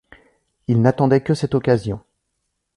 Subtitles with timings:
[0.67, 1.99] Il n’attendait que cette occasion.